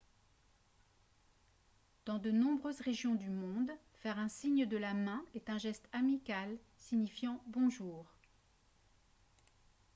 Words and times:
dans 2.05 2.17
de 2.17 2.31
nombreuses 2.31 2.81
régions 2.81 3.13
du 3.13 3.29
monde 3.29 3.69
faire 3.99 4.17
un 4.17 4.29
signe 4.29 4.65
de 4.65 4.75
la 4.75 4.95
main 4.95 5.23
est 5.35 5.47
un 5.47 5.59
geste 5.59 5.87
amical 5.91 6.57
signifiant 6.75 7.39
«bonjour» 7.45 8.07